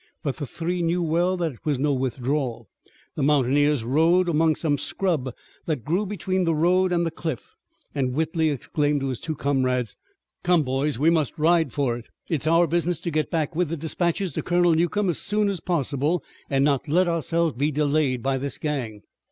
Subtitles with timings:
[0.23, 2.67] But the three knew well that it was no withdrawal.
[3.13, 5.31] The mountaineers rode among some scrub
[5.67, 7.53] that grew between the road and the cliff;
[7.93, 9.95] and Whitley exclaimed to his two comrades:
[10.41, 12.07] "Come boys, we must ride for it!
[12.29, 15.59] It's our business to get back with the dispatches to Colonel Newcomb as soon as
[15.59, 19.03] possible, an' not let ourselves be delayed by this gang."